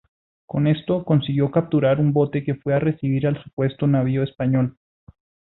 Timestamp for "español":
4.23-4.75